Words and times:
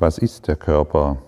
Was 0.00 0.16
ist 0.16 0.48
der 0.48 0.56
Körper? 0.56 1.18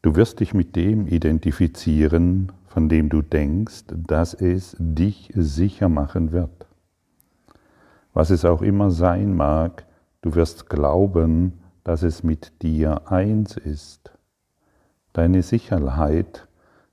Du 0.00 0.16
wirst 0.16 0.40
dich 0.40 0.54
mit 0.54 0.74
dem 0.74 1.06
identifizieren, 1.06 2.50
von 2.66 2.88
dem 2.88 3.10
du 3.10 3.20
denkst, 3.20 3.84
dass 3.88 4.32
es 4.32 4.74
dich 4.78 5.30
sicher 5.34 5.90
machen 5.90 6.32
wird. 6.32 6.66
Was 8.14 8.30
es 8.30 8.46
auch 8.46 8.62
immer 8.62 8.90
sein 8.90 9.36
mag, 9.36 9.84
du 10.22 10.34
wirst 10.34 10.70
glauben, 10.70 11.60
dass 11.84 12.02
es 12.02 12.22
mit 12.22 12.62
dir 12.62 13.12
eins 13.12 13.58
ist. 13.58 14.10
Deine 15.12 15.42
Sicherheit 15.42 16.48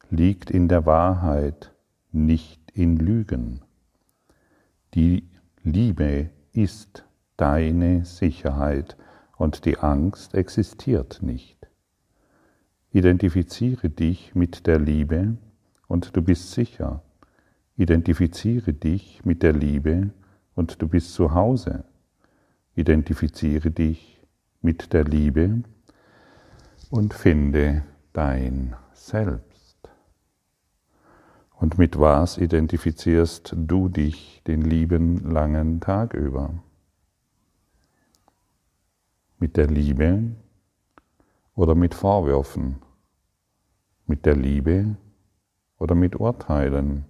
liegt 0.10 0.52
in 0.52 0.68
der 0.68 0.86
Wahrheit, 0.86 1.72
nicht 2.12 2.60
in 2.74 2.98
Lügen. 2.98 3.62
Die 4.94 5.30
Liebe 5.64 6.32
ist 6.52 7.06
deine 7.38 8.04
Sicherheit 8.04 8.98
und 9.38 9.66
die 9.66 9.78
Angst 9.78 10.34
existiert 10.34 11.22
nicht. 11.22 11.58
Identifiziere 12.92 13.90
dich 13.90 14.36
mit 14.36 14.68
der 14.68 14.80
Liebe 14.80 15.38
und 15.88 16.16
du 16.16 16.22
bist 16.22 16.52
sicher. 16.52 17.02
Identifiziere 17.76 18.74
dich 18.74 19.26
mit 19.26 19.44
der 19.44 19.52
Liebe 19.52 20.12
und 20.56 20.82
du 20.82 20.88
bist 20.88 21.14
zu 21.14 21.34
Hause. 21.34 21.84
Identifiziere 22.76 23.72
dich 23.72 24.22
mit 24.62 24.94
der 24.94 25.04
Liebe 25.04 25.64
und 26.90 27.14
finde 27.14 27.84
dein 28.14 28.76
Selbst. 28.94 29.78
Und 31.58 31.78
mit 31.78 32.00
was 32.00 32.38
identifizierst 32.38 33.54
du 33.58 33.90
dich 33.90 34.42
den 34.48 34.62
lieben 34.62 35.32
langen 35.32 35.80
Tag 35.82 36.14
über? 36.14 36.54
Mit 39.46 39.58
der 39.58 39.68
Liebe 39.68 40.24
oder 41.54 41.76
mit 41.76 41.94
Vorwürfen? 41.94 42.78
Mit 44.08 44.26
der 44.26 44.36
Liebe 44.36 44.98
oder 45.78 45.94
mit 45.94 46.20
Urteilen? 46.20 47.06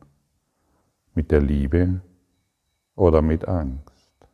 Mit 1.13 1.31
der 1.31 1.39
Liebe 1.39 2.01
oder 2.93 3.21
mit 3.21 3.47
Angst? 3.47 4.27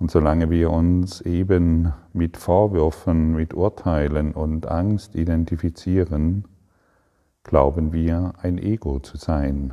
Und 0.00 0.10
solange 0.10 0.50
wir 0.50 0.72
uns 0.72 1.20
eben 1.20 1.92
mit 2.12 2.36
Vorwürfen, 2.36 3.36
mit 3.36 3.54
Urteilen 3.54 4.32
und 4.32 4.66
Angst 4.66 5.14
identifizieren, 5.14 6.48
glauben 7.44 7.92
wir 7.92 8.32
ein 8.42 8.58
Ego 8.58 8.98
zu 8.98 9.16
sein, 9.18 9.72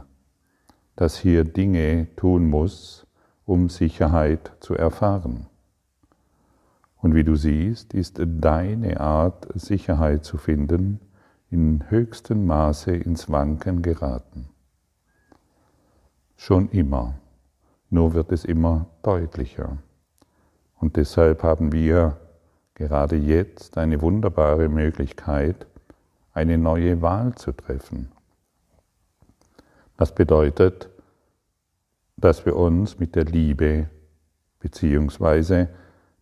das 0.96 1.18
hier 1.18 1.44
Dinge 1.44 2.08
tun 2.18 2.48
muss, 2.52 3.08
um 3.46 3.68
Sicherheit 3.68 4.52
zu 4.60 4.76
erfahren. 4.76 5.48
Und 7.02 7.16
wie 7.16 7.24
du 7.24 7.36
siehst, 7.36 7.94
ist 7.94 8.22
deine 8.24 9.00
Art, 9.00 9.48
Sicherheit 9.56 10.24
zu 10.24 10.38
finden, 10.38 11.00
in 11.50 11.90
höchstem 11.90 12.46
Maße 12.46 12.96
ins 12.96 13.30
Wanken 13.30 13.82
geraten. 13.82 14.48
Schon 16.38 16.70
immer, 16.70 17.16
nur 17.90 18.14
wird 18.14 18.32
es 18.32 18.46
immer 18.46 18.88
deutlicher. 19.04 19.78
Und 20.80 20.96
deshalb 20.96 21.44
haben 21.44 21.72
wir 21.72 22.18
gerade 22.76 23.16
jetzt 23.16 23.78
eine 23.78 24.02
wunderbare 24.02 24.70
Möglichkeit, 24.70 25.68
eine 26.34 26.58
neue 26.58 27.02
Wahl 27.02 27.36
zu 27.36 27.52
treffen. 27.52 28.12
Das 29.98 30.16
bedeutet, 30.16 30.90
dass 32.16 32.46
wir 32.46 32.56
uns 32.56 32.98
mit 32.98 33.16
der 33.16 33.26
Liebe 33.26 33.90
beziehungsweise 34.60 35.70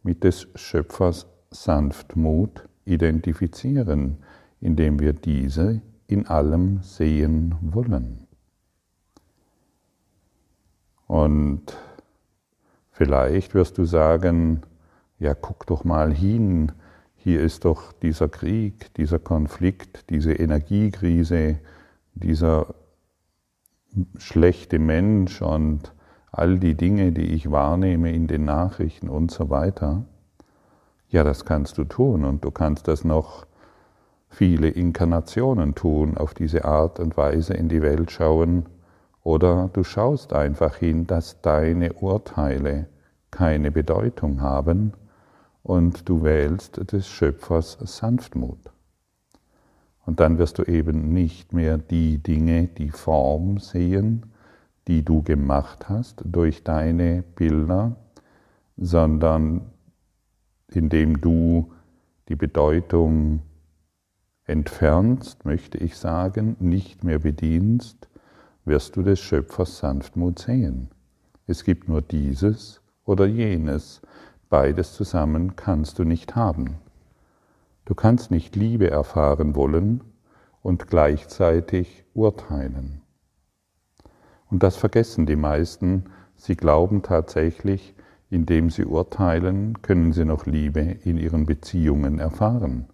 mit 0.04 0.24
des 0.24 0.48
Schöpfers 0.56 1.28
Sanftmut 1.52 2.68
identifizieren, 2.86 4.18
indem 4.62 5.00
wir 5.00 5.14
diese 5.14 5.82
in 6.08 6.28
allem 6.28 6.82
sehen 6.82 7.56
wollen. 7.62 8.28
Und 11.08 11.78
vielleicht 12.92 13.56
wirst 13.56 13.78
du 13.78 13.86
sagen, 13.86 14.62
ja, 15.18 15.34
guck 15.34 15.66
doch 15.66 15.84
mal 15.84 16.14
hin, 16.14 16.72
hier 17.16 17.42
ist 17.42 17.66
doch 17.66 17.92
dieser 17.92 18.30
Krieg, 18.30 18.94
dieser 18.94 19.20
Konflikt, 19.20 20.10
diese 20.10 20.34
Energiekrise, 20.34 21.60
dieser 22.14 22.74
schlechte 24.18 24.80
Mensch 24.80 25.42
und 25.42 25.94
all 26.32 26.60
die 26.60 26.76
Dinge, 26.76 27.12
die 27.12 27.34
ich 27.34 27.52
wahrnehme 27.52 28.12
in 28.12 28.28
den 28.28 28.46
Nachrichten 28.46 29.10
und 29.10 29.32
so 29.32 29.50
weiter. 29.50 30.04
Ja, 31.10 31.24
das 31.24 31.46
kannst 31.46 31.78
du 31.78 31.84
tun 31.84 32.24
und 32.24 32.46
du 32.46 32.52
kannst 32.52 32.88
das 32.88 33.04
noch 33.04 33.46
viele 34.30 34.70
Inkarnationen 34.70 35.74
tun, 35.74 36.18
auf 36.18 36.34
diese 36.34 36.66
Art 36.66 37.00
und 37.00 37.18
Weise 37.18 37.54
in 37.56 37.68
die 37.68 37.82
Welt 37.82 38.12
schauen. 38.12 38.68
Oder 39.24 39.70
du 39.74 39.84
schaust 39.84 40.34
einfach 40.34 40.76
hin, 40.76 41.08
dass 41.08 41.42
deine 41.42 41.94
Urteile 41.94 42.88
keine 43.32 43.72
Bedeutung 43.72 44.42
haben 44.42 44.94
und 45.64 46.08
du 46.08 46.24
wählst 46.24 46.92
des 46.92 47.08
Schöpfers 47.08 47.78
Sanftmut. 47.82 48.72
Und 50.06 50.20
dann 50.20 50.38
wirst 50.38 50.58
du 50.58 50.64
eben 50.64 51.14
nicht 51.14 51.54
mehr 51.54 51.78
die 51.78 52.18
Dinge, 52.18 52.68
die 52.68 52.90
Form 52.90 53.60
sehen, 53.60 54.26
die 54.90 55.06
du 55.06 55.22
gemacht 55.22 55.88
hast 55.88 56.24
durch 56.26 56.64
deine 56.64 57.24
Bilder, 57.36 57.96
sondern 58.76 59.70
indem 60.68 61.22
du 61.22 61.72
die 62.28 62.36
Bedeutung 62.36 63.44
entfernst, 64.46 65.46
möchte 65.46 65.78
ich 65.78 65.96
sagen, 65.96 66.56
nicht 66.60 67.04
mehr 67.04 67.20
bedienst, 67.20 68.10
wirst 68.66 68.96
du 68.96 69.04
des 69.04 69.20
Schöpfers 69.20 69.78
Sanftmut 69.78 70.40
sehen. 70.40 70.90
Es 71.46 71.64
gibt 71.64 71.88
nur 71.88 72.02
dieses 72.02 72.82
oder 73.06 73.28
jenes, 73.28 74.02
beides 74.50 74.94
zusammen 74.94 75.56
kannst 75.56 76.00
du 76.00 76.04
nicht 76.04 76.36
haben. 76.36 76.80
Du 77.86 77.94
kannst 77.94 78.32
nicht 78.32 78.56
Liebe 78.56 78.90
erfahren 78.90 79.56
wollen 79.56 80.04
und 80.64 80.88
gleichzeitig 80.88 82.06
urteilen. 82.16 83.04
Und 84.50 84.64
das 84.64 84.76
vergessen 84.76 85.26
die 85.26 85.36
meisten. 85.36 86.06
Sie 86.36 86.56
glauben 86.56 87.02
tatsächlich, 87.02 87.94
indem 88.30 88.70
sie 88.70 88.86
urteilen, 88.86 89.82
können 89.82 90.14
sie 90.14 90.26
noch 90.26 90.46
Liebe 90.46 90.80
in 90.80 91.18
ihren 91.18 91.46
Beziehungen 91.46 92.20
erfahren. 92.20 92.88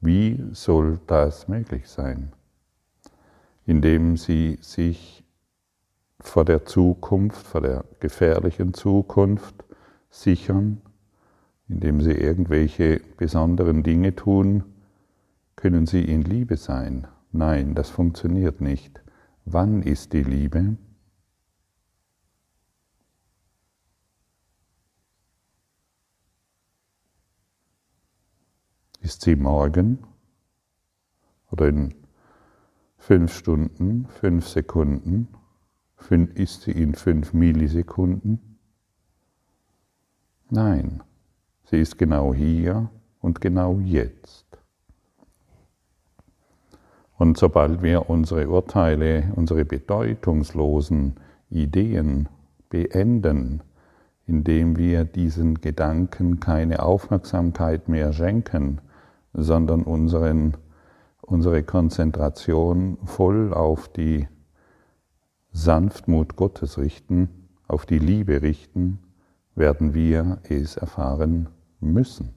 Wie 0.00 0.44
soll 0.52 1.00
das 1.06 1.48
möglich 1.48 1.88
sein? 1.88 2.32
Indem 3.66 4.16
sie 4.16 4.58
sich 4.60 5.24
vor 6.20 6.44
der 6.44 6.64
Zukunft, 6.64 7.46
vor 7.46 7.60
der 7.60 7.84
gefährlichen 8.00 8.74
Zukunft 8.74 9.64
sichern, 10.10 10.80
indem 11.68 12.00
sie 12.00 12.12
irgendwelche 12.12 13.00
besonderen 13.16 13.82
Dinge 13.82 14.14
tun, 14.14 14.64
können 15.56 15.86
sie 15.86 16.04
in 16.04 16.22
Liebe 16.22 16.56
sein. 16.56 17.06
Nein, 17.32 17.74
das 17.74 17.90
funktioniert 17.90 18.60
nicht. 18.60 19.00
Wann 19.50 19.80
ist 19.80 20.12
die 20.12 20.24
Liebe? 20.24 20.76
Ist 29.00 29.22
sie 29.22 29.36
morgen 29.36 30.06
oder 31.50 31.68
in 31.68 31.94
fünf 32.98 33.32
Stunden, 33.32 34.06
fünf 34.08 34.46
Sekunden? 34.46 35.28
Ist 36.34 36.62
sie 36.62 36.72
in 36.72 36.94
fünf 36.94 37.32
Millisekunden? 37.32 38.58
Nein, 40.50 41.02
sie 41.64 41.80
ist 41.80 41.96
genau 41.96 42.34
hier 42.34 42.90
und 43.20 43.40
genau 43.40 43.80
jetzt. 43.80 44.47
Und 47.18 47.36
sobald 47.36 47.82
wir 47.82 48.08
unsere 48.08 48.48
Urteile, 48.48 49.32
unsere 49.34 49.64
bedeutungslosen 49.64 51.16
Ideen 51.50 52.28
beenden, 52.70 53.64
indem 54.26 54.76
wir 54.76 55.04
diesen 55.04 55.60
Gedanken 55.60 56.38
keine 56.38 56.80
Aufmerksamkeit 56.80 57.88
mehr 57.88 58.12
schenken, 58.12 58.80
sondern 59.32 59.82
unseren, 59.82 60.56
unsere 61.20 61.64
Konzentration 61.64 62.98
voll 63.04 63.52
auf 63.52 63.88
die 63.88 64.28
Sanftmut 65.50 66.36
Gottes 66.36 66.78
richten, 66.78 67.48
auf 67.66 67.84
die 67.84 67.98
Liebe 67.98 68.42
richten, 68.42 69.00
werden 69.56 69.92
wir 69.92 70.38
es 70.48 70.76
erfahren 70.76 71.48
müssen. 71.80 72.34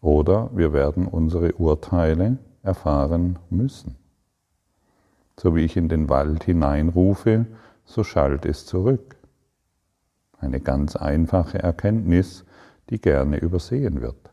Oder 0.00 0.50
wir 0.54 0.72
werden 0.72 1.06
unsere 1.06 1.52
Urteile 1.52 2.38
erfahren 2.62 3.38
müssen. 3.50 3.96
So 5.38 5.54
wie 5.56 5.64
ich 5.64 5.76
in 5.76 5.88
den 5.88 6.08
Wald 6.08 6.44
hineinrufe, 6.44 7.46
so 7.84 8.04
schallt 8.04 8.46
es 8.46 8.66
zurück. 8.66 9.16
Eine 10.38 10.60
ganz 10.60 10.96
einfache 10.96 11.58
Erkenntnis, 11.58 12.44
die 12.90 13.00
gerne 13.00 13.38
übersehen 13.38 14.00
wird. 14.00 14.30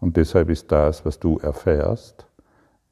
Und 0.00 0.16
deshalb 0.16 0.50
ist 0.50 0.70
das, 0.72 1.04
was 1.04 1.18
du 1.18 1.38
erfährst, 1.38 2.26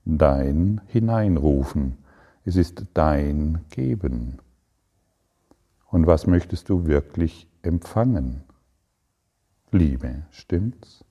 dein 0.04 0.80
Hineinrufen. 0.86 1.98
Es 2.44 2.56
ist 2.56 2.84
dein 2.94 3.64
Geben. 3.70 4.38
Und 5.88 6.06
was 6.06 6.26
möchtest 6.26 6.68
du 6.68 6.86
wirklich 6.86 7.48
empfangen? 7.62 8.44
Liebe, 9.70 10.22
stimmt's? 10.30 11.04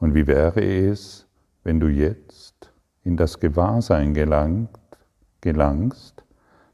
Und 0.00 0.14
wie 0.14 0.26
wäre 0.26 0.62
es, 0.62 1.26
wenn 1.62 1.78
du 1.78 1.88
jetzt 1.88 2.72
in 3.04 3.18
das 3.18 3.38
Gewahrsein 3.38 4.14
gelangt, 4.14 4.70
gelangst, 5.42 6.24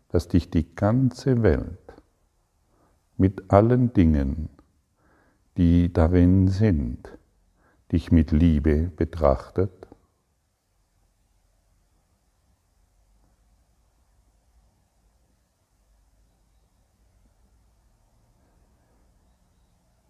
dass 0.09 0.29
dich 0.29 0.49
die 0.49 0.75
ganze 0.77 1.43
Welt 1.43 1.95
mit 3.17 3.51
allen 3.51 3.93
Dingen, 3.93 4.49
die 5.57 5.93
darin 5.93 6.47
sind, 6.47 7.19
dich 7.91 8.13
mit 8.13 8.31
Liebe 8.31 8.93
betrachtet? 8.97 9.89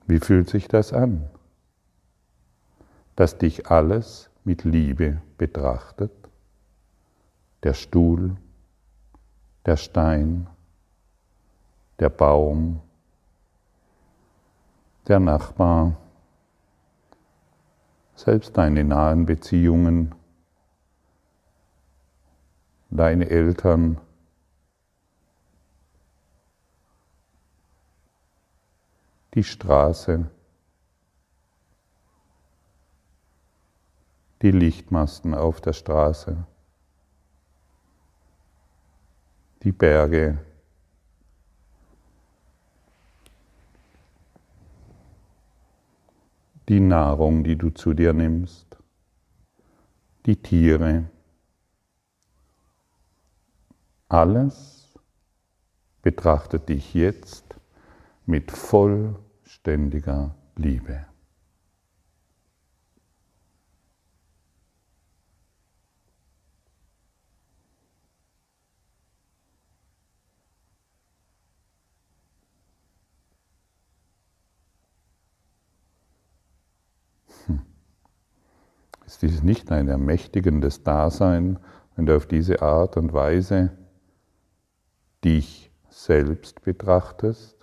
Wie 0.07 0.19
fühlt 0.19 0.51
sich 0.51 0.69
das 0.69 0.93
an? 0.93 1.31
Dass 3.17 3.39
dich 3.39 3.71
alles 3.71 4.31
mit 4.45 4.65
Liebe 4.65 5.23
betrachtet? 5.39 6.13
Der 7.63 7.73
Stuhl, 7.73 8.37
der 9.65 9.77
Stein, 9.77 10.47
der 11.99 12.11
Baum, 12.11 12.81
der 15.09 15.19
Nachbar, 15.19 15.97
selbst 18.15 18.57
deine 18.57 18.85
nahen 18.85 19.25
Beziehungen, 19.25 20.15
deine 22.91 23.29
Eltern, 23.31 23.99
die 29.35 29.45
Straße, 29.45 30.31
die 34.47 34.53
Lichtmasten 34.53 35.35
auf 35.35 35.61
der 35.61 35.73
Straße, 35.73 36.47
die 39.65 39.73
Berge, 39.73 40.39
die 46.69 46.79
Nahrung, 46.79 47.43
die 47.43 47.57
du 47.57 47.71
zu 47.71 47.93
dir 47.93 48.13
nimmst, 48.13 48.77
die 50.27 50.41
Tiere, 50.41 51.11
alles 54.09 54.97
betrachtet 56.03 56.69
dich 56.69 56.95
jetzt 56.95 57.57
mit 58.27 58.53
vollständiger 58.53 60.37
Liebe. 60.55 61.05
Ist 79.17 79.23
dies 79.23 79.43
nicht 79.43 79.73
ein 79.73 79.89
ermächtigendes 79.89 80.83
Dasein, 80.83 81.59
wenn 81.95 82.05
du 82.05 82.15
auf 82.15 82.27
diese 82.27 82.61
Art 82.61 82.99
und 82.99 83.15
Weise 83.15 83.71
dich 85.25 85.73
selbst 85.89 86.61
betrachtest? 86.61 87.57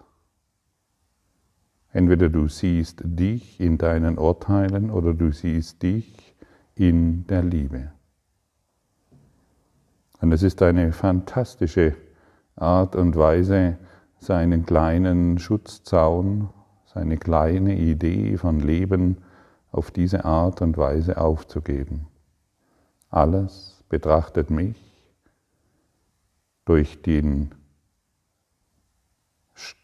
Entweder 1.92 2.30
du 2.30 2.48
siehst 2.48 3.04
dich 3.06 3.60
in 3.60 3.78
deinen 3.78 4.18
Urteilen 4.18 4.90
oder 4.90 5.14
du 5.14 5.32
siehst 5.32 5.84
dich 5.84 6.36
in 6.74 7.28
der 7.28 7.44
Liebe. 7.44 7.92
Und 10.22 10.32
es 10.32 10.42
ist 10.42 10.60
eine 10.64 10.92
fantastische 10.92 11.96
Art 12.56 12.96
und 12.96 13.16
Weise, 13.16 13.78
seinen 14.18 14.66
kleinen 14.66 15.38
Schutzzaun, 15.38 16.50
seine 16.86 17.18
kleine 17.18 17.78
Idee 17.78 18.38
von 18.38 18.60
Leben 18.60 19.18
auf 19.74 19.90
diese 19.90 20.24
Art 20.24 20.62
und 20.62 20.78
Weise 20.78 21.18
aufzugeben. 21.18 22.08
Alles 23.10 23.84
betrachtet 23.90 24.52
mich 24.52 24.78
durch, 26.64 27.02
den, 27.02 27.54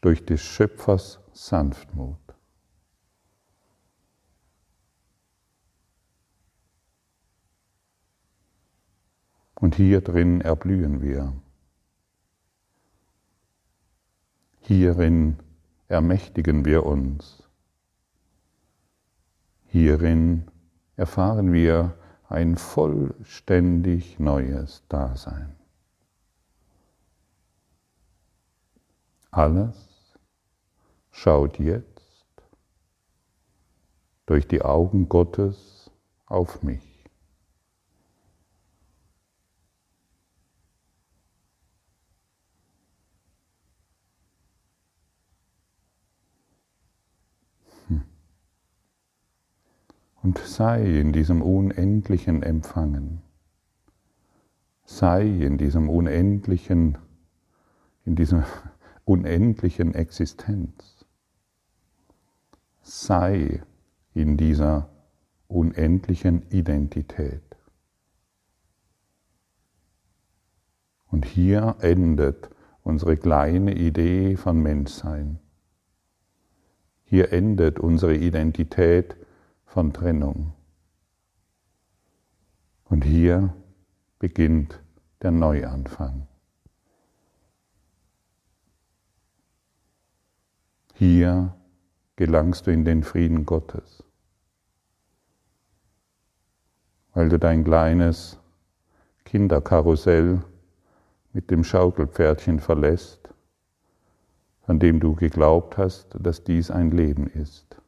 durch 0.01 0.23
des 0.25 0.41
Schöpfers 0.41 1.19
Sanftmut. 1.33 2.17
Und 9.55 9.75
hier 9.75 10.01
drin 10.01 10.41
erblühen 10.41 11.01
wir. 11.01 11.33
Hierin 14.61 15.39
ermächtigen 15.87 16.63
wir 16.63 16.85
uns. 16.85 17.48
Hierin 19.71 20.47
erfahren 20.95 21.53
wir 21.53 21.93
ein 22.27 22.57
vollständig 22.57 24.17
neues 24.17 24.83
Dasein. 24.89 25.55
Alles 29.29 30.17
schaut 31.11 31.59
jetzt 31.59 32.01
durch 34.25 34.47
die 34.47 34.63
Augen 34.63 35.07
Gottes 35.07 35.91
auf 36.25 36.63
mich. 36.63 36.88
Und 50.21 50.37
sei 50.39 50.99
in 50.99 51.13
diesem 51.13 51.41
unendlichen 51.41 52.43
Empfangen. 52.43 53.21
Sei 54.85 55.21
in 55.27 55.57
diesem 55.57 55.89
unendlichen, 55.89 56.97
in 58.05 58.15
dieser 58.15 58.45
unendlichen 59.05 59.93
Existenz. 59.93 61.05
Sei 62.81 63.61
in 64.13 64.35
dieser 64.35 64.89
unendlichen 65.47 66.43
Identität. 66.49 67.41
Und 71.11 71.25
hier 71.25 71.77
endet 71.81 72.49
unsere 72.83 73.17
kleine 73.17 73.75
Idee 73.75 74.35
von 74.35 74.61
Menschsein. 74.61 75.39
Hier 77.03 77.33
endet 77.33 77.79
unsere 77.79 78.15
Identität 78.15 79.15
von 79.69 79.93
Trennung. 79.93 80.53
Und 82.85 83.03
hier 83.05 83.53
beginnt 84.17 84.81
der 85.21 85.29
Neuanfang. 85.29 86.27
Hier 90.95 91.55
gelangst 92.15 92.65
du 92.65 92.71
in 92.71 92.83
den 92.83 93.03
Frieden 93.03 93.45
Gottes, 93.45 94.03
weil 97.13 97.29
du 97.29 97.37
dein 97.37 97.63
kleines 97.63 98.39
Kinderkarussell 99.23 100.41
mit 101.31 101.51
dem 101.51 101.63
Schaukelpferdchen 101.63 102.59
verlässt, 102.59 103.29
von 104.65 104.79
dem 104.79 104.99
du 104.99 105.13
geglaubt 105.13 105.77
hast, 105.77 106.15
dass 106.19 106.43
dies 106.43 106.71
ein 106.71 106.89
Leben 106.89 107.27
ist 107.27 107.78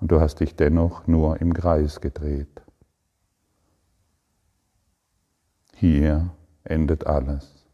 und 0.00 0.10
du 0.10 0.20
hast 0.20 0.40
dich 0.40 0.56
dennoch 0.56 1.06
nur 1.06 1.40
im 1.40 1.52
Kreis 1.52 2.00
gedreht. 2.00 2.62
Hier 5.76 6.30
endet 6.64 7.06
alles. 7.06 7.66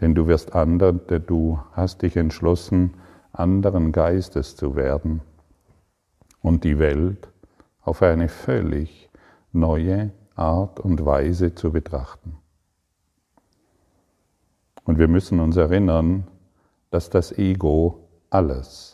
Denn 0.00 0.14
du 0.14 0.26
wirst 0.26 0.54
anderen, 0.54 1.06
denn 1.06 1.26
du 1.26 1.60
hast 1.72 2.02
dich 2.02 2.16
entschlossen, 2.16 2.94
anderen 3.32 3.92
Geistes 3.92 4.56
zu 4.56 4.74
werden 4.74 5.22
und 6.40 6.64
die 6.64 6.78
Welt 6.78 7.28
auf 7.82 8.02
eine 8.02 8.28
völlig 8.28 9.10
neue 9.52 10.12
Art 10.34 10.80
und 10.80 11.04
Weise 11.04 11.54
zu 11.54 11.72
betrachten. 11.72 12.36
Und 14.84 14.98
wir 14.98 15.08
müssen 15.08 15.40
uns 15.40 15.56
erinnern, 15.56 16.26
dass 16.90 17.10
das 17.10 17.32
Ego 17.38 18.08
alles 18.30 18.91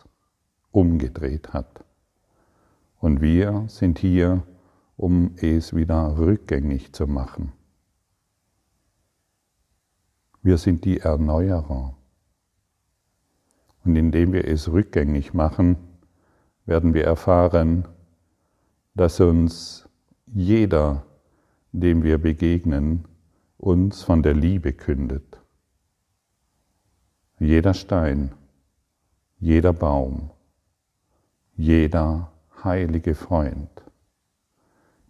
umgedreht 0.78 1.52
hat. 1.52 1.84
Und 3.00 3.20
wir 3.20 3.64
sind 3.66 3.98
hier, 3.98 4.44
um 4.96 5.34
es 5.36 5.74
wieder 5.74 6.16
rückgängig 6.16 6.92
zu 6.92 7.08
machen. 7.08 7.52
Wir 10.40 10.56
sind 10.56 10.84
die 10.84 11.00
Erneuerer. 11.00 11.96
Und 13.84 13.96
indem 13.96 14.32
wir 14.32 14.46
es 14.46 14.70
rückgängig 14.70 15.34
machen, 15.34 15.76
werden 16.64 16.94
wir 16.94 17.04
erfahren, 17.04 17.88
dass 18.94 19.18
uns 19.18 19.88
jeder, 20.26 21.04
dem 21.72 22.04
wir 22.04 22.18
begegnen, 22.18 23.04
uns 23.56 24.02
von 24.02 24.22
der 24.22 24.34
Liebe 24.34 24.72
kündet. 24.72 25.40
Jeder 27.40 27.74
Stein, 27.74 28.32
jeder 29.40 29.72
Baum, 29.72 30.30
jeder 31.58 32.30
heilige 32.62 33.16
Freund. 33.16 33.68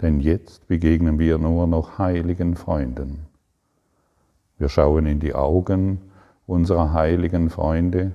Denn 0.00 0.19
jetzt 0.19 0.67
begegnen 0.67 1.19
wir 1.19 1.37
nur 1.37 1.67
noch 1.67 1.99
heiligen 1.99 2.57
Freunden. 2.57 3.26
Wir 4.57 4.71
schauen 4.71 5.05
in 5.05 5.21
die 5.21 5.35
Augen 5.35 6.00
unserer 6.47 6.95
heiligen 6.95 7.50
Freunde 7.50 8.14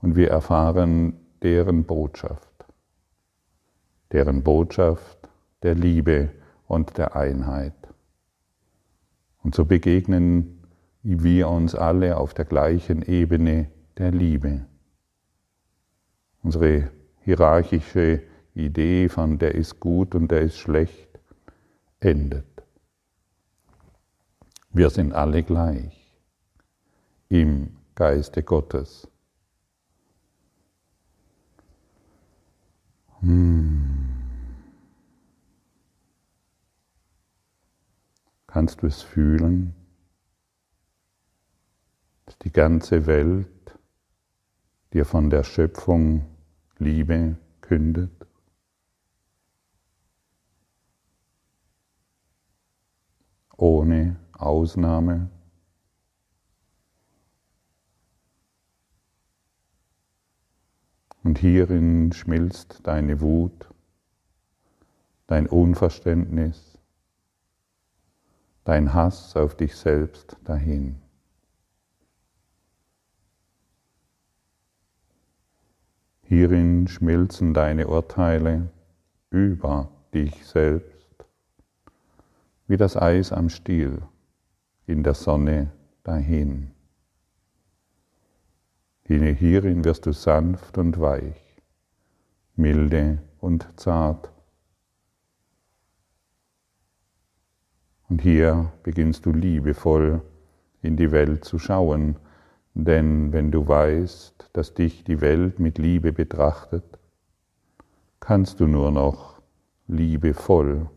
und 0.00 0.16
wir 0.16 0.30
erfahren 0.30 1.12
deren 1.42 1.84
Botschaft, 1.84 2.64
deren 4.12 4.42
Botschaft 4.42 5.18
der 5.62 5.74
Liebe 5.74 6.30
und 6.66 6.96
der 6.96 7.16
Einheit. 7.16 7.74
Und 9.42 9.54
so 9.54 9.66
begegnen 9.66 10.62
wir 11.02 11.50
uns 11.50 11.74
alle 11.74 12.16
auf 12.16 12.32
der 12.32 12.46
gleichen 12.46 13.02
Ebene 13.02 13.70
der 13.98 14.10
Liebe. 14.10 14.64
Unsere 16.42 16.90
hierarchische 17.26 18.22
Idee 18.54 19.08
von 19.08 19.36
der 19.36 19.56
ist 19.56 19.80
gut 19.80 20.14
und 20.14 20.30
der 20.30 20.42
ist 20.42 20.58
schlecht 20.58 21.08
endet. 21.98 22.46
Wir 24.70 24.90
sind 24.90 25.12
alle 25.12 25.42
gleich 25.42 26.16
im 27.28 27.76
Geiste 27.96 28.44
Gottes. 28.44 29.08
Hm. 33.22 34.06
Kannst 38.46 38.82
du 38.82 38.86
es 38.86 39.02
fühlen, 39.02 39.74
dass 42.24 42.38
die 42.38 42.52
ganze 42.52 43.06
Welt 43.06 43.48
dir 44.92 45.04
von 45.04 45.28
der 45.28 45.42
Schöpfung 45.42 46.35
Liebe 46.78 47.36
kündet? 47.62 48.26
Ohne 53.56 54.16
Ausnahme. 54.32 55.30
Und 61.22 61.38
hierin 61.38 62.12
schmilzt 62.12 62.86
deine 62.86 63.20
Wut, 63.20 63.68
dein 65.26 65.48
Unverständnis, 65.48 66.78
dein 68.64 68.92
Hass 68.92 69.34
auf 69.34 69.56
dich 69.56 69.74
selbst 69.74 70.36
dahin. 70.44 71.05
Hierin 76.28 76.88
schmilzen 76.88 77.54
deine 77.54 77.86
Urteile 77.86 78.68
über 79.30 79.92
dich 80.12 80.44
selbst, 80.44 81.24
wie 82.66 82.76
das 82.76 82.96
Eis 82.96 83.30
am 83.30 83.48
Stiel 83.48 84.02
in 84.86 85.04
der 85.04 85.14
Sonne 85.14 85.70
dahin. 86.02 86.72
Hierin 89.04 89.84
wirst 89.84 90.06
du 90.06 90.12
sanft 90.12 90.78
und 90.78 90.98
weich, 90.98 91.62
milde 92.56 93.22
und 93.38 93.68
zart. 93.76 94.32
Und 98.08 98.20
hier 98.20 98.72
beginnst 98.82 99.26
du 99.26 99.32
liebevoll 99.32 100.22
in 100.82 100.96
die 100.96 101.12
Welt 101.12 101.44
zu 101.44 101.60
schauen, 101.60 102.16
denn 102.78 103.32
wenn 103.32 103.50
du 103.50 103.66
weißt, 103.66 104.50
dass 104.52 104.74
dich 104.74 105.02
die 105.02 105.22
Welt 105.22 105.58
mit 105.58 105.78
Liebe 105.78 106.12
betrachtet, 106.12 106.84
kannst 108.20 108.60
du 108.60 108.66
nur 108.66 108.90
noch 108.90 109.40
liebevoll 109.88 110.90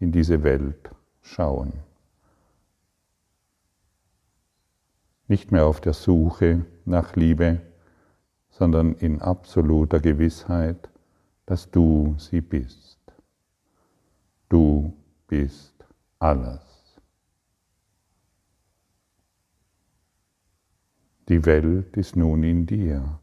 in 0.00 0.10
diese 0.10 0.42
Welt 0.42 0.90
schauen. 1.20 1.74
Nicht 5.28 5.52
mehr 5.52 5.66
auf 5.66 5.82
der 5.82 5.92
Suche 5.92 6.64
nach 6.86 7.14
Liebe, 7.14 7.60
sondern 8.48 8.94
in 8.94 9.20
absoluter 9.20 10.00
Gewissheit, 10.00 10.88
dass 11.44 11.70
du 11.70 12.14
sie 12.16 12.40
bist. 12.40 12.98
Du 14.48 14.94
bist 15.26 15.74
alles. 16.18 16.71
Die 21.32 21.46
Welt 21.46 21.96
ist 21.96 22.14
nun 22.14 22.42
in 22.42 22.66
dir 22.66 23.18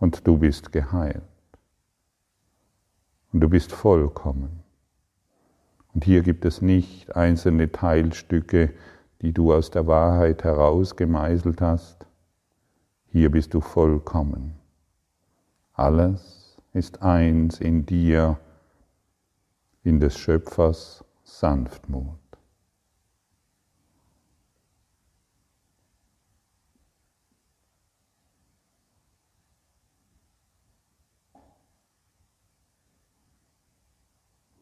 und 0.00 0.26
du 0.26 0.38
bist 0.38 0.72
geheilt. 0.72 1.22
Und 3.32 3.38
du 3.42 3.48
bist 3.48 3.70
vollkommen. 3.70 4.64
Und 5.94 6.04
hier 6.04 6.22
gibt 6.22 6.44
es 6.44 6.62
nicht 6.62 7.14
einzelne 7.14 7.70
Teilstücke, 7.70 8.74
die 9.22 9.32
du 9.32 9.54
aus 9.54 9.70
der 9.70 9.86
Wahrheit 9.86 10.42
heraus 10.42 10.96
gemeißelt 10.96 11.60
hast. 11.60 12.06
Hier 13.12 13.30
bist 13.30 13.54
du 13.54 13.60
vollkommen. 13.60 14.54
Alles 15.74 16.60
ist 16.72 17.02
eins 17.02 17.60
in 17.60 17.86
dir, 17.86 18.36
in 19.84 20.00
des 20.00 20.18
Schöpfers 20.18 21.04
Sanftmut. 21.22 22.19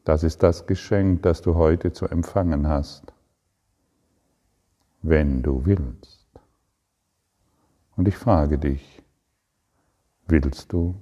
Das 0.08 0.22
ist 0.22 0.42
das 0.42 0.66
Geschenk, 0.66 1.22
das 1.22 1.42
du 1.42 1.54
heute 1.56 1.92
zu 1.92 2.06
empfangen 2.06 2.66
hast, 2.66 3.12
wenn 5.02 5.42
du 5.42 5.66
willst. 5.66 6.26
Und 7.94 8.08
ich 8.08 8.16
frage 8.16 8.58
dich, 8.58 9.02
willst 10.26 10.72
du? 10.72 10.98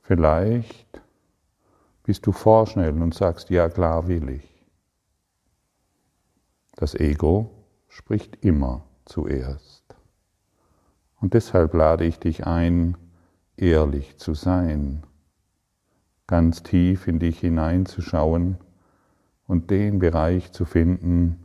Vielleicht 0.00 1.02
bist 2.04 2.26
du 2.26 2.32
vorschnell 2.32 3.02
und 3.02 3.12
sagst, 3.12 3.50
ja 3.50 3.68
klar 3.68 4.08
will 4.08 4.30
ich. 4.30 4.51
Das 6.82 6.96
Ego 6.96 7.48
spricht 7.86 8.44
immer 8.44 8.82
zuerst. 9.04 9.84
Und 11.20 11.32
deshalb 11.32 11.74
lade 11.74 12.04
ich 12.04 12.18
dich 12.18 12.44
ein, 12.44 12.96
ehrlich 13.56 14.16
zu 14.16 14.34
sein, 14.34 15.04
ganz 16.26 16.64
tief 16.64 17.06
in 17.06 17.20
dich 17.20 17.38
hineinzuschauen 17.38 18.58
und 19.46 19.70
den 19.70 20.00
Bereich 20.00 20.50
zu 20.50 20.64
finden, 20.64 21.38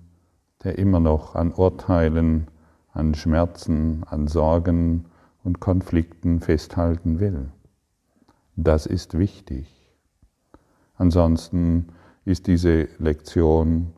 der 0.63 0.79
immer 0.79 0.99
noch 0.99 1.35
an 1.35 1.53
Urteilen, 1.53 2.47
an 2.91 3.13
Schmerzen, 3.13 4.05
an 4.05 4.27
Sorgen 4.27 5.05
und 5.43 5.59
Konflikten 5.59 6.39
festhalten 6.39 7.19
will. 7.19 7.51
Das 8.55 8.87
ist 8.87 9.19
wichtig. 9.19 9.67
Ansonsten 10.95 11.89
ist 12.25 12.47
diese 12.47 12.87
Lektion 12.97 13.93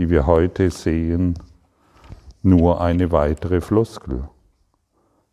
die 0.00 0.08
wir 0.08 0.26
heute 0.26 0.70
sehen, 0.70 1.34
nur 2.40 2.80
eine 2.80 3.12
weitere 3.12 3.60
Floskel. 3.60 4.30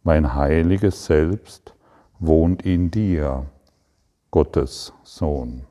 Mein 0.03 0.33
heiliges 0.33 1.05
Selbst 1.05 1.73
wohnt 2.19 2.63
in 2.63 2.91
dir, 2.91 3.45
Gottes 4.29 4.91
Sohn. 5.03 5.61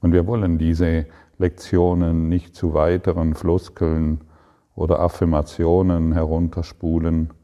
Und 0.00 0.12
wir 0.12 0.26
wollen 0.26 0.56
diese 0.56 1.04
Lektionen 1.36 2.30
nicht 2.30 2.56
zu 2.56 2.72
weiteren 2.72 3.34
Floskeln 3.34 4.22
oder 4.74 5.00
Affirmationen 5.00 6.12
herunterspulen, 6.12 7.34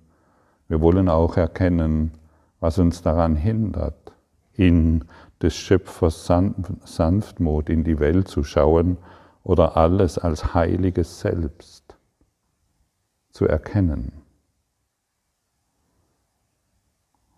Wir 0.68 0.80
wollen 0.80 1.10
auch 1.10 1.36
erkennen, 1.36 2.12
was 2.60 2.78
uns 2.78 3.02
daran 3.02 3.36
hindert, 3.36 4.14
in 4.54 5.04
des 5.42 5.54
Schöpfers 5.54 6.24
Sanftmut 6.84 7.68
in 7.68 7.84
die 7.84 7.98
Welt 7.98 8.28
zu 8.28 8.42
schauen 8.42 8.96
oder 9.50 9.76
alles 9.76 10.16
als 10.16 10.54
heiliges 10.54 11.18
Selbst 11.18 11.96
zu 13.30 13.48
erkennen. 13.48 14.12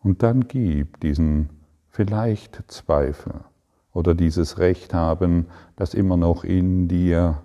Und 0.03 0.23
dann 0.23 0.47
gib 0.47 1.01
diesen 1.01 1.49
vielleicht 1.89 2.71
Zweifel 2.71 3.47
oder 3.95 4.15
dieses 4.15 4.59
Recht 4.59 4.93
haben, 4.93 5.47
das 5.75 5.95
immer 5.95 6.19
noch 6.19 6.45
in 6.45 6.87
dir 6.87 7.43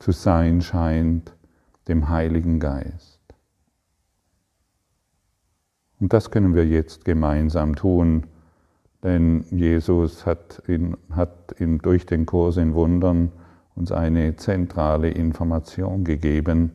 zu 0.00 0.10
sein 0.10 0.62
scheint, 0.62 1.36
dem 1.86 2.08
Heiligen 2.08 2.58
Geist. 2.58 3.20
Und 6.00 6.12
das 6.12 6.32
können 6.32 6.56
wir 6.56 6.66
jetzt 6.66 7.04
gemeinsam 7.04 7.76
tun, 7.76 8.26
denn 9.06 9.44
Jesus 9.52 10.26
hat, 10.26 10.60
in, 10.66 10.96
hat 11.10 11.52
in, 11.52 11.78
durch 11.78 12.06
den 12.06 12.26
Kurs 12.26 12.56
in 12.56 12.74
Wundern 12.74 13.30
uns 13.76 13.92
eine 13.92 14.34
zentrale 14.34 15.10
Information 15.10 16.02
gegeben. 16.02 16.72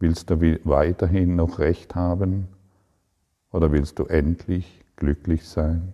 Willst 0.00 0.30
du 0.30 0.40
weiterhin 0.64 1.36
noch 1.36 1.60
Recht 1.60 1.94
haben 1.94 2.48
oder 3.52 3.70
willst 3.70 4.00
du 4.00 4.06
endlich 4.06 4.84
glücklich 4.96 5.48
sein? 5.48 5.92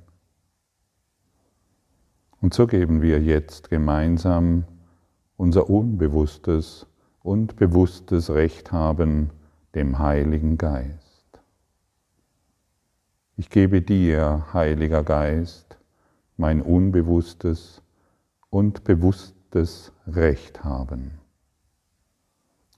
Und 2.40 2.54
so 2.54 2.66
geben 2.66 3.02
wir 3.02 3.20
jetzt 3.20 3.68
gemeinsam 3.68 4.64
unser 5.37 5.68
unbewusstes 5.68 6.87
und 7.22 7.56
bewusstes 7.56 8.30
Recht 8.30 8.72
haben 8.72 9.28
dem 9.75 9.98
Heiligen 9.98 10.56
Geist. 10.56 11.07
Ich 13.40 13.50
gebe 13.50 13.83
dir, 13.83 14.47
Heiliger 14.52 15.04
Geist, 15.04 15.78
mein 16.37 16.61
unbewusstes 16.61 17.83
und 18.50 18.83
bewusstes 18.83 19.92
Recht 20.09 20.64
haben. 20.64 21.12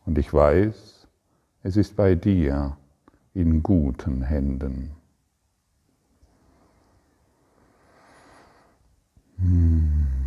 Und 0.04 0.18
ich 0.18 0.34
weiß, 0.34 1.08
es 1.62 1.76
ist 1.78 1.96
bei 1.96 2.14
dir 2.14 2.76
in 3.32 3.62
guten 3.62 4.20
Händen. 4.20 4.90
Hmm. 9.38 10.19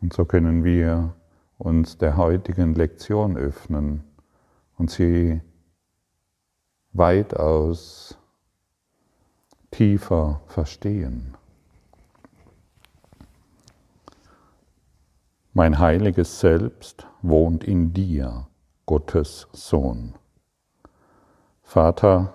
Und 0.00 0.12
so 0.12 0.24
können 0.24 0.64
wir 0.64 1.14
uns 1.58 1.96
der 1.98 2.16
heutigen 2.16 2.74
Lektion 2.74 3.36
öffnen 3.36 4.04
und 4.76 4.90
sie 4.90 5.40
weitaus 6.92 8.18
tiefer 9.70 10.40
verstehen. 10.46 11.34
Mein 15.52 15.78
heiliges 15.78 16.40
Selbst 16.40 17.06
wohnt 17.22 17.64
in 17.64 17.94
dir, 17.94 18.46
Gottes 18.84 19.48
Sohn. 19.52 20.14
Vater, 21.62 22.34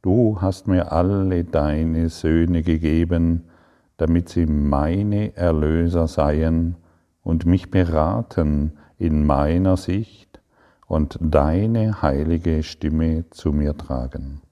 du 0.00 0.40
hast 0.40 0.66
mir 0.66 0.90
alle 0.90 1.44
deine 1.44 2.08
Söhne 2.08 2.62
gegeben, 2.62 3.50
damit 3.98 4.30
sie 4.30 4.46
meine 4.46 5.36
Erlöser 5.36 6.08
seien 6.08 6.76
und 7.24 7.46
mich 7.46 7.70
beraten 7.70 8.78
in 8.98 9.26
meiner 9.26 9.76
Sicht 9.76 10.40
und 10.86 11.18
deine 11.20 12.02
heilige 12.02 12.62
Stimme 12.62 13.28
zu 13.30 13.52
mir 13.52 13.76
tragen. 13.76 14.42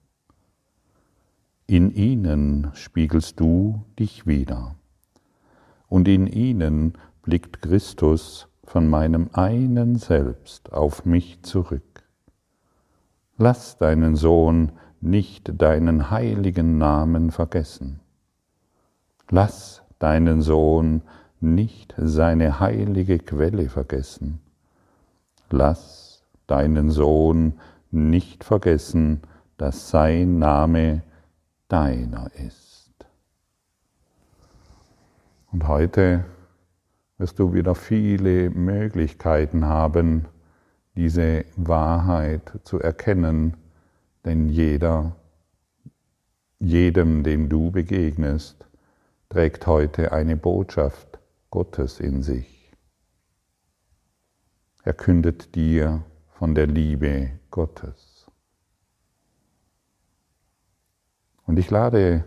In 1.67 1.93
ihnen 1.93 2.71
spiegelst 2.75 3.39
du 3.39 3.85
dich 3.99 4.27
wieder, 4.27 4.75
und 5.89 6.09
in 6.09 6.27
ihnen 6.27 6.95
blickt 7.23 7.63
Christus 7.63 8.49
von 8.65 8.89
meinem 8.89 9.29
einen 9.33 9.97
Selbst 9.97 10.73
auf 10.73 11.05
mich 11.05 11.43
zurück. 11.43 12.05
Lass 13.37 13.77
deinen 13.77 14.17
Sohn 14.17 14.73
nicht 15.01 15.61
deinen 15.61 16.11
heiligen 16.11 16.79
Namen 16.79 17.31
vergessen. 17.31 18.01
Lass 19.31 19.83
deinen 19.99 20.43
Sohn 20.43 21.03
nicht 21.43 21.95
seine 21.97 22.61
heilige 22.61 23.19
Quelle 23.19 23.69
vergessen. 23.69 24.41
Lass 25.51 26.23
deinen 26.47 26.91
Sohn 26.91 27.55
nicht 27.91 28.45
vergessen, 28.45 29.21
dass 29.59 29.91
sein 29.91 30.39
Name 30.39 31.03
deiner 31.69 32.31
ist. 32.35 32.95
Und 35.53 35.69
heute 35.69 36.25
wirst 37.19 37.39
du 37.39 37.53
wieder 37.53 37.75
viele 37.75 38.51
Möglichkeiten 38.51 39.67
haben, 39.67 40.27
diese 40.97 41.45
Wahrheit 41.57 42.53
zu 42.65 42.81
erkennen, 42.81 43.57
denn 44.25 44.49
jeder, 44.49 45.17
jedem, 46.59 47.23
dem 47.23 47.49
du 47.49 47.71
begegnest, 47.71 48.67
trägt 49.29 49.67
heute 49.67 50.13
eine 50.13 50.37
Botschaft 50.37 51.19
Gottes 51.53 52.01
in 52.01 52.23
sich. 52.23 52.73
Er 54.85 54.95
kündet 54.95 55.55
dir 55.55 56.03
von 56.31 56.55
der 56.55 56.67
Liebe 56.67 57.33
Gottes. 57.51 58.27
Und 61.45 61.59
ich 61.59 61.71
lade 61.71 62.25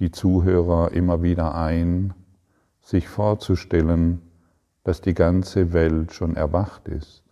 die 0.00 0.10
Zuhörer 0.10 0.90
immer 0.90 1.22
wieder 1.22 1.54
ein, 1.54 2.14
sich 2.80 3.06
vorzustellen, 3.06 4.20
dass 4.82 5.00
die 5.00 5.14
ganze 5.14 5.72
Welt 5.72 6.12
schon 6.12 6.34
erwacht 6.34 6.88
ist, 6.88 7.22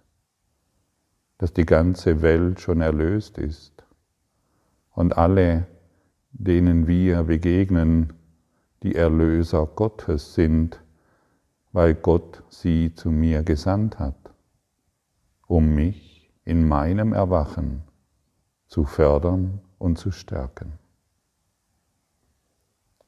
dass 1.39 1.53
die 1.53 1.67
ganze 1.67 2.23
Welt 2.23 2.61
schon 2.61 2.81
erlöst 2.81 3.37
ist 3.37 3.85
und 4.93 5.19
alle, 5.19 5.67
denen 6.31 6.87
wir 6.87 7.25
begegnen, 7.25 8.13
die 8.85 8.95
Erlöser 8.95 9.67
Gottes 9.67 10.35
sind, 10.35 10.81
weil 11.73 11.95
Gott 11.95 12.43
sie 12.49 12.95
zu 12.95 13.11
mir 13.11 13.43
gesandt 13.43 13.99
hat, 13.99 14.35
um 15.47 15.75
mich 15.75 16.33
in 16.45 16.67
meinem 16.67 17.13
Erwachen 17.13 17.83
zu 18.67 18.85
fördern 18.85 19.61
und 19.79 19.99
zu 19.99 20.11
stärken. 20.11 20.73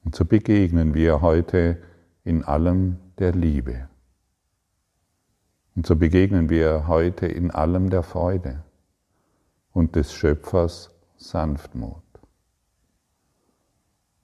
Und 0.04 0.14
so 0.14 0.24
begegnen 0.24 0.94
wir 0.94 1.20
heute 1.20 1.78
in 2.24 2.44
allem 2.44 2.98
der 3.18 3.32
Liebe. 3.32 3.88
Und 5.74 5.86
so 5.86 5.96
begegnen 5.96 6.50
wir 6.50 6.86
heute 6.88 7.26
in 7.26 7.50
allem 7.50 7.88
der 7.90 8.02
Freude 8.02 8.62
und 9.72 9.96
des 9.96 10.12
Schöpfers 10.12 10.90
Sanftmut. 11.16 12.02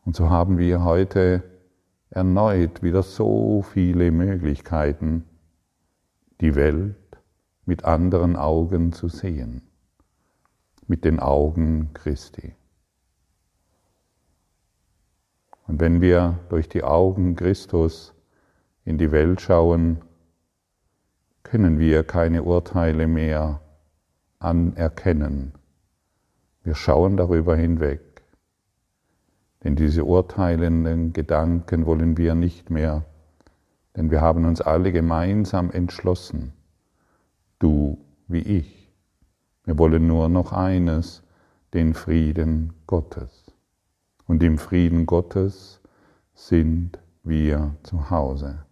Und 0.04 0.16
so 0.16 0.30
haben 0.30 0.58
wir 0.58 0.84
heute 0.84 1.42
erneut 2.10 2.82
wieder 2.82 3.02
so 3.02 3.62
viele 3.62 4.10
Möglichkeiten, 4.10 5.24
die 6.40 6.54
Welt 6.54 6.96
mit 7.64 7.84
anderen 7.84 8.36
Augen 8.36 8.92
zu 8.92 9.08
sehen, 9.08 9.62
mit 10.86 11.04
den 11.04 11.20
Augen 11.20 11.90
Christi. 11.92 12.54
Und 15.66 15.80
wenn 15.80 16.00
wir 16.00 16.38
durch 16.48 16.68
die 16.68 16.82
Augen 16.82 17.36
Christus 17.36 18.14
in 18.84 18.96
die 18.96 19.12
Welt 19.12 19.42
schauen, 19.42 19.98
können 21.42 21.78
wir 21.78 22.04
keine 22.04 22.42
Urteile 22.42 23.06
mehr 23.06 23.60
anerkennen. 24.38 25.52
Wir 26.62 26.74
schauen 26.74 27.16
darüber 27.16 27.54
hinweg. 27.54 28.07
Denn 29.64 29.74
diese 29.76 30.04
urteilenden 30.04 31.12
Gedanken 31.12 31.86
wollen 31.86 32.16
wir 32.16 32.34
nicht 32.34 32.70
mehr, 32.70 33.04
denn 33.96 34.10
wir 34.10 34.20
haben 34.20 34.44
uns 34.44 34.60
alle 34.60 34.92
gemeinsam 34.92 35.70
entschlossen, 35.70 36.52
du 37.58 37.98
wie 38.28 38.42
ich. 38.42 38.92
Wir 39.64 39.78
wollen 39.78 40.06
nur 40.06 40.28
noch 40.28 40.52
eines, 40.52 41.22
den 41.74 41.94
Frieden 41.94 42.72
Gottes. 42.86 43.52
Und 44.26 44.42
im 44.42 44.58
Frieden 44.58 45.06
Gottes 45.06 45.80
sind 46.34 46.98
wir 47.24 47.74
zu 47.82 48.10
Hause. 48.10 48.64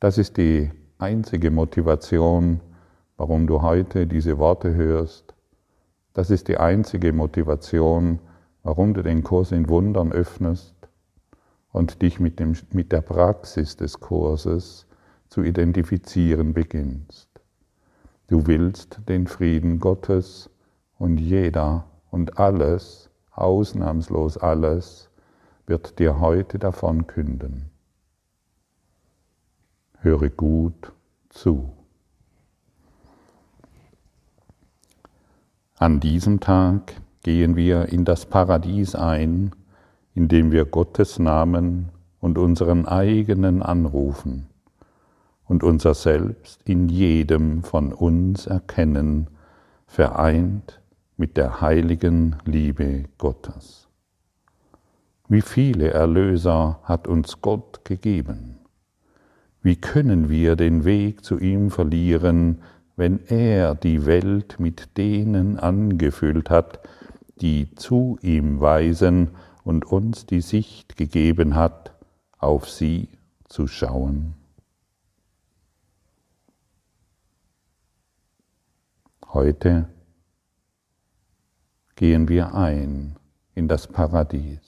Das 0.00 0.18
ist 0.18 0.36
die 0.36 0.70
einzige 0.98 1.50
Motivation, 1.50 2.60
warum 3.16 3.46
du 3.46 3.62
heute 3.62 4.06
diese 4.06 4.38
Worte 4.38 4.74
hörst. 4.74 5.34
Das 6.12 6.30
ist 6.30 6.48
die 6.48 6.56
einzige 6.58 7.12
Motivation, 7.12 8.20
warum 8.68 8.92
du 8.92 9.02
den 9.02 9.22
Kurs 9.22 9.50
in 9.50 9.70
Wundern 9.70 10.12
öffnest 10.12 10.74
und 11.72 12.02
dich 12.02 12.20
mit, 12.20 12.38
dem, 12.38 12.54
mit 12.70 12.92
der 12.92 13.00
Praxis 13.00 13.78
des 13.78 13.98
Kurses 13.98 14.86
zu 15.30 15.42
identifizieren 15.42 16.52
beginnst. 16.52 17.30
Du 18.26 18.46
willst 18.46 19.00
den 19.08 19.26
Frieden 19.26 19.80
Gottes 19.80 20.50
und 20.98 21.16
jeder 21.16 21.86
und 22.10 22.38
alles, 22.38 23.08
ausnahmslos 23.30 24.36
alles, 24.36 25.08
wird 25.64 25.98
dir 25.98 26.20
heute 26.20 26.58
davon 26.58 27.06
künden. 27.06 27.70
Höre 30.00 30.28
gut 30.28 30.92
zu. 31.30 31.72
An 35.76 36.00
diesem 36.00 36.40
Tag 36.40 37.00
gehen 37.22 37.56
wir 37.56 37.86
in 37.86 38.04
das 38.04 38.26
Paradies 38.26 38.94
ein, 38.94 39.52
indem 40.14 40.52
wir 40.52 40.64
Gottes 40.64 41.18
Namen 41.18 41.90
und 42.20 42.38
unseren 42.38 42.86
eigenen 42.86 43.62
anrufen 43.62 44.48
und 45.46 45.64
unser 45.64 45.94
Selbst 45.94 46.60
in 46.64 46.88
jedem 46.88 47.62
von 47.62 47.92
uns 47.92 48.46
erkennen, 48.46 49.28
vereint 49.86 50.80
mit 51.16 51.36
der 51.36 51.60
heiligen 51.60 52.36
Liebe 52.44 53.04
Gottes. 53.16 53.88
Wie 55.28 55.42
viele 55.42 55.90
Erlöser 55.90 56.80
hat 56.84 57.08
uns 57.08 57.40
Gott 57.40 57.84
gegeben? 57.84 58.58
Wie 59.62 59.76
können 59.76 60.28
wir 60.28 60.56
den 60.56 60.84
Weg 60.84 61.24
zu 61.24 61.38
ihm 61.38 61.70
verlieren, 61.70 62.62
wenn 62.96 63.20
er 63.26 63.74
die 63.74 64.06
Welt 64.06 64.56
mit 64.58 64.96
denen 64.96 65.58
angefüllt 65.58 66.50
hat, 66.50 66.80
die 67.40 67.74
zu 67.74 68.18
ihm 68.22 68.60
weisen 68.60 69.30
und 69.64 69.84
uns 69.84 70.26
die 70.26 70.40
Sicht 70.40 70.96
gegeben 70.96 71.54
hat, 71.54 71.92
auf 72.38 72.68
sie 72.68 73.08
zu 73.48 73.66
schauen? 73.66 74.34
Heute 79.32 79.88
gehen 81.96 82.28
wir 82.28 82.54
ein 82.54 83.16
in 83.54 83.68
das 83.68 83.86
Paradies, 83.86 84.60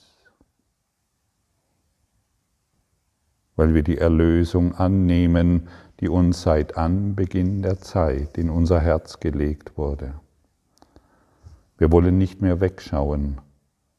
weil 3.55 3.73
wir 3.73 3.83
die 3.83 3.97
Erlösung 3.97 4.75
annehmen, 4.75 5.67
die 5.99 6.09
uns 6.09 6.43
seit 6.43 6.77
Anbeginn 6.77 7.61
der 7.61 7.79
Zeit 7.79 8.37
in 8.37 8.49
unser 8.49 8.79
Herz 8.79 9.19
gelegt 9.19 9.77
wurde. 9.77 10.13
Wir 11.81 11.91
wollen 11.91 12.19
nicht 12.19 12.43
mehr 12.43 12.61
wegschauen, 12.61 13.41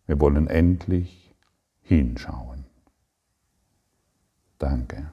wir 0.06 0.20
wollen 0.20 0.46
endlich 0.46 1.34
hinschauen. 1.80 2.64
Danke. 4.56 5.12